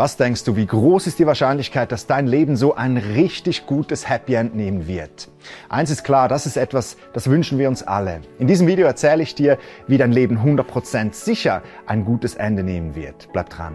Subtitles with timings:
[0.00, 4.08] Was denkst du, wie groß ist die Wahrscheinlichkeit, dass dein Leben so ein richtig gutes
[4.08, 5.28] Happy End nehmen wird?
[5.68, 8.22] Eins ist klar, das ist etwas, das wünschen wir uns alle.
[8.38, 9.58] In diesem Video erzähle ich dir,
[9.88, 13.28] wie dein Leben 100% sicher ein gutes Ende nehmen wird.
[13.34, 13.74] Bleib dran.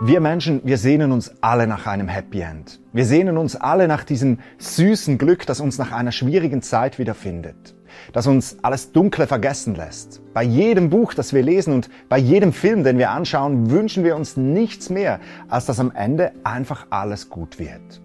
[0.00, 2.78] Wir Menschen, wir sehnen uns alle nach einem Happy End.
[2.92, 7.74] Wir sehnen uns alle nach diesem süßen Glück, das uns nach einer schwierigen Zeit wiederfindet.
[8.12, 10.20] Das uns alles Dunkle vergessen lässt.
[10.32, 14.14] Bei jedem Buch, das wir lesen und bei jedem Film, den wir anschauen, wünschen wir
[14.14, 15.18] uns nichts mehr,
[15.48, 18.00] als dass am Ende einfach alles gut wird.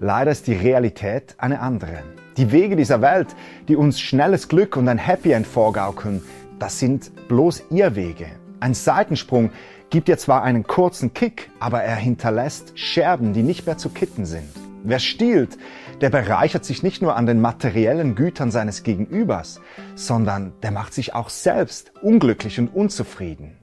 [0.00, 2.02] Leider ist die Realität eine andere.
[2.36, 3.28] Die Wege dieser Welt,
[3.68, 6.22] die uns schnelles Glück und ein Happy End vorgaukeln,
[6.58, 8.26] das sind bloß Irrwege.
[8.60, 9.50] Ein Seitensprung,
[9.94, 14.26] gibt dir zwar einen kurzen Kick, aber er hinterlässt Scherben, die nicht mehr zu kitten
[14.26, 14.50] sind.
[14.82, 15.56] Wer stiehlt,
[16.00, 19.60] der bereichert sich nicht nur an den materiellen Gütern seines Gegenübers,
[19.94, 23.56] sondern der macht sich auch selbst unglücklich und unzufrieden.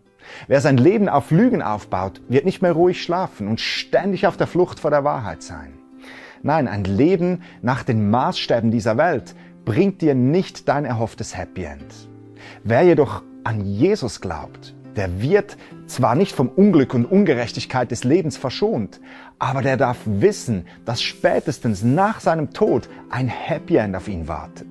[0.48, 4.48] Wer sein Leben auf Lügen aufbaut, wird nicht mehr ruhig schlafen und ständig auf der
[4.48, 5.74] Flucht vor der Wahrheit sein.
[6.44, 11.94] Nein, ein Leben nach den Maßstäben dieser Welt bringt dir nicht dein erhofftes Happy End.
[12.64, 18.38] Wer jedoch an Jesus glaubt, der wird zwar nicht vom Unglück und Ungerechtigkeit des Lebens
[18.38, 19.00] verschont,
[19.40, 24.68] aber der darf wissen, dass spätestens nach seinem Tod ein Happy End auf ihn wartet.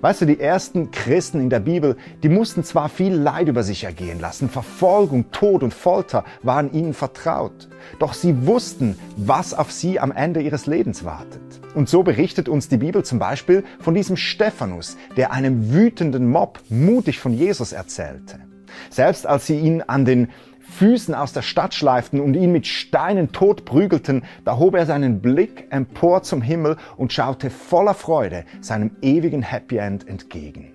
[0.00, 3.84] Weißt du, die ersten Christen in der Bibel, die mussten zwar viel Leid über sich
[3.84, 9.98] ergehen lassen, Verfolgung, Tod und Folter waren ihnen vertraut, doch sie wussten, was auf sie
[9.98, 11.40] am Ende ihres Lebens wartet.
[11.74, 16.60] Und so berichtet uns die Bibel zum Beispiel von diesem Stephanus, der einem wütenden Mob
[16.68, 18.51] mutig von Jesus erzählte.
[18.90, 20.28] Selbst als sie ihn an den
[20.60, 25.20] Füßen aus der Stadt schleiften und ihn mit Steinen tot prügelten, da hob er seinen
[25.20, 30.72] Blick empor zum Himmel und schaute voller Freude seinem ewigen Happy End entgegen.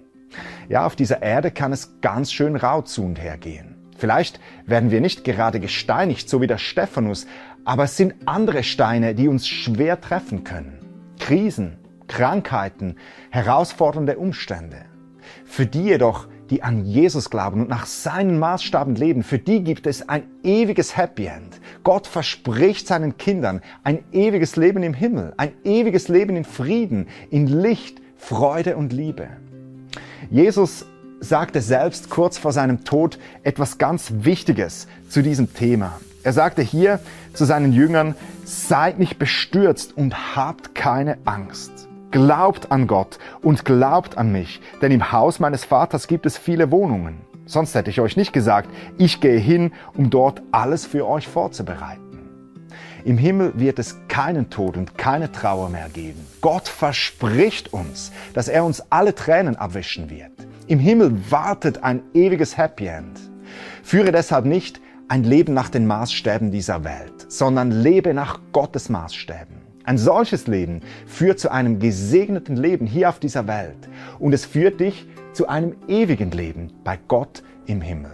[0.70, 3.76] Ja, auf dieser Erde kann es ganz schön rau zu und her gehen.
[3.98, 7.26] Vielleicht werden wir nicht gerade gesteinigt, so wie der Stephanus,
[7.66, 10.80] aber es sind andere Steine, die uns schwer treffen können.
[11.20, 11.78] Krisen,
[12.08, 12.96] Krankheiten,
[13.32, 14.86] herausfordernde Umstände.
[15.46, 19.88] Für die jedoch, die an Jesus glauben und nach seinen Maßstaben leben, für die gibt
[19.88, 21.60] es ein ewiges Happy End.
[21.84, 27.48] Gott verspricht seinen Kindern ein ewiges Leben im Himmel, ein ewiges Leben in Frieden, in
[27.48, 29.28] Licht, Freude und Liebe.
[30.30, 30.86] Jesus
[31.20, 36.00] sagte selbst kurz vor seinem Tod etwas ganz Wichtiges zu diesem Thema.
[36.24, 37.00] Er sagte hier
[37.34, 41.88] zu seinen Jüngern, seid nicht bestürzt und habt keine Angst.
[42.12, 46.72] Glaubt an Gott und glaubt an mich, denn im Haus meines Vaters gibt es viele
[46.72, 47.22] Wohnungen.
[47.46, 52.02] Sonst hätte ich euch nicht gesagt, ich gehe hin, um dort alles für euch vorzubereiten.
[53.04, 56.26] Im Himmel wird es keinen Tod und keine Trauer mehr geben.
[56.42, 60.32] Gott verspricht uns, dass er uns alle Tränen abwischen wird.
[60.68, 63.20] Im Himmel wartet ein ewiges Happy End.
[63.84, 69.67] Führe deshalb nicht ein Leben nach den Maßstäben dieser Welt, sondern lebe nach Gottes Maßstäben.
[69.88, 73.88] Ein solches Leben führt zu einem gesegneten Leben hier auf dieser Welt
[74.20, 78.12] und es führt dich zu einem ewigen Leben bei Gott im Himmel.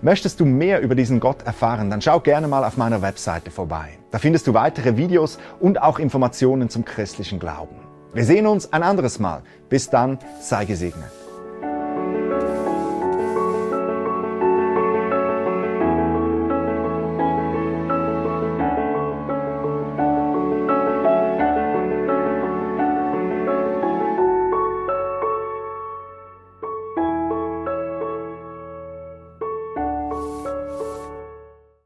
[0.00, 3.90] Möchtest du mehr über diesen Gott erfahren, dann schau gerne mal auf meiner Webseite vorbei.
[4.10, 7.76] Da findest du weitere Videos und auch Informationen zum christlichen Glauben.
[8.14, 9.42] Wir sehen uns ein anderes Mal.
[9.68, 11.19] Bis dann, sei gesegnet.